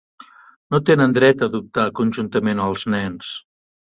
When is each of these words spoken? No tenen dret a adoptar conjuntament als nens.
No 0.75 0.79
tenen 0.89 1.13
dret 1.17 1.43
a 1.43 1.49
adoptar 1.51 1.85
conjuntament 2.01 2.65
als 2.69 2.89
nens. 2.97 3.37